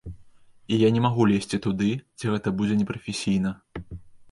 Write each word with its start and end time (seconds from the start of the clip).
І 0.71 0.79
я 0.83 0.89
не 0.95 1.03
магу 1.05 1.27
лезці 1.33 1.59
туды, 1.67 1.91
дзе 2.21 2.33
гэта 2.33 2.57
будзе 2.63 2.81
непрафесійна! 2.83 3.57